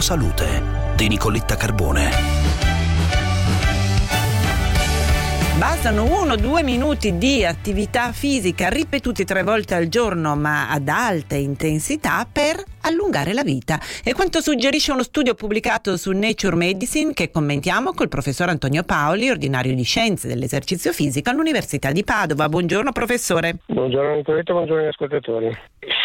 [0.00, 0.62] salute
[0.94, 2.08] di Nicoletta Carbone.
[5.58, 10.86] Bastano uno o due minuti di attività fisica ripetuti tre volte al giorno ma ad
[10.86, 13.80] alta intensità per allungare la vita.
[14.04, 19.30] È quanto suggerisce uno studio pubblicato su Nature Medicine che commentiamo col professor Antonio Paoli,
[19.30, 22.48] ordinario di scienze dell'esercizio fisico all'Università di Padova.
[22.48, 23.56] Buongiorno professore.
[23.66, 25.58] Buongiorno Nicoletta, buongiorno agli ascoltatori.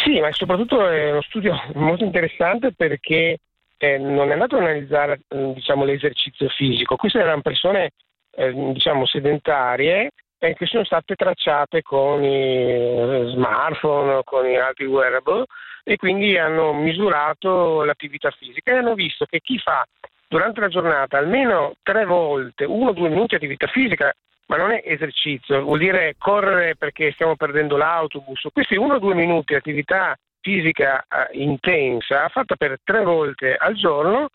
[0.04, 3.40] Sì, ma soprattutto è uno studio molto interessante perché
[3.78, 6.96] eh, non è andato ad analizzare diciamo, l'esercizio fisico.
[6.96, 7.92] Queste erano persone
[8.32, 15.46] eh, diciamo sedentarie eh, che sono state tracciate con i smartphone, con i altri wearable
[15.84, 19.86] e quindi hanno misurato l'attività fisica e hanno visto che chi fa
[20.30, 24.14] durante la giornata almeno tre volte, uno o due minuti di attività fisica,
[24.46, 29.16] ma non è esercizio, vuol dire correre perché stiamo perdendo l'autobus, questi uno o due
[29.16, 34.30] minuti di attività fisica eh, intensa, fatta per tre volte al giorno,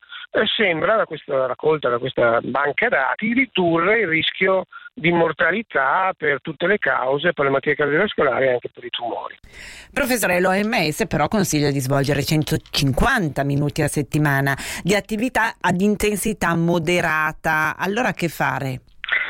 [0.57, 6.67] sembra da questa raccolta, da questa banca dati, ridurre il rischio di mortalità per tutte
[6.67, 9.37] le cause, per le malattie cardiovascolari e anche per i tumori.
[9.93, 17.77] Professore, l'OMS però consiglia di svolgere 150 minuti a settimana di attività ad intensità moderata.
[17.77, 18.81] Allora che fare?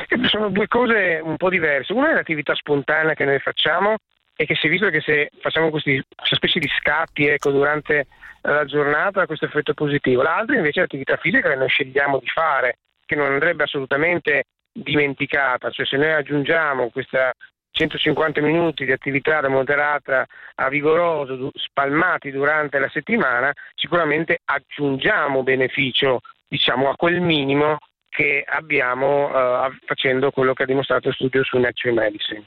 [0.07, 1.93] Eh, sono due cose un po' diverse.
[1.93, 3.95] Una è l'attività spontanea che noi facciamo
[4.35, 8.07] e che si è visto che se facciamo questi, questa specie di scatti ecco, durante
[8.41, 10.21] la giornata ha questo effetto positivo.
[10.21, 15.69] L'altra invece è l'attività fisica che noi scegliamo di fare, che non andrebbe assolutamente dimenticata,
[15.69, 17.33] cioè se noi aggiungiamo questa
[17.71, 20.25] 150 minuti di attività da moderata
[20.55, 27.77] a vigoroso spalmati durante la settimana, sicuramente aggiungiamo beneficio diciamo, a quel minimo
[28.15, 32.45] che abbiamo uh, facendo quello che ha dimostrato il studio su Nature Medicine.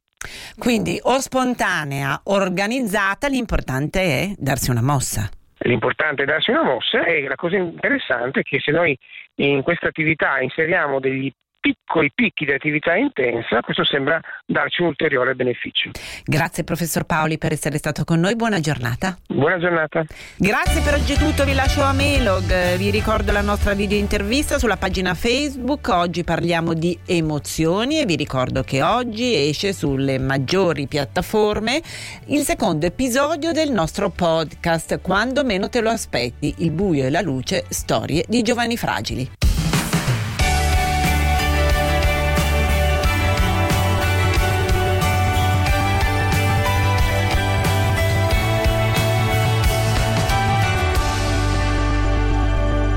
[0.59, 5.29] Quindi o spontanea, organizzata, l'importante è darsi una mossa.
[5.59, 8.97] L'importante è darsi una mossa e la cosa interessante è che se noi
[9.37, 15.35] in questa attività inseriamo degli piccoli picchi di attività intensa, questo sembra darci un ulteriore
[15.35, 15.91] beneficio.
[16.25, 19.19] Grazie professor Paoli per essere stato con noi, buona giornata.
[19.29, 20.05] Buona giornata.
[20.37, 24.59] Grazie per oggi è tutto, vi lascio a Melog, vi ricordo la nostra video intervista
[24.59, 30.87] sulla pagina Facebook, oggi parliamo di emozioni e vi ricordo che oggi esce sulle maggiori
[30.87, 31.83] piattaforme
[32.29, 37.21] il secondo episodio del nostro podcast, quando meno te lo aspetti, il buio e la
[37.21, 39.31] luce, storie di giovani fragili.